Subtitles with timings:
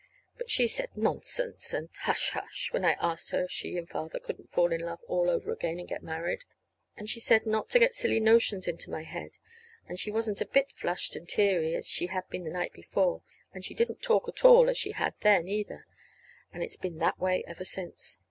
[0.35, 4.17] But she said, "Nonsense," and, "Hush, hush," when I asked her if she and Father
[4.19, 6.41] couldn't fall in love all over again and get married.
[6.97, 9.33] And she said not to get silly notions into my head.
[9.87, 13.21] And she wasn't a bit flushed and teary, as she had been the night before,
[13.53, 15.85] and she didn't talk at all as she had then, either.
[16.51, 18.17] And it's been that way ever since.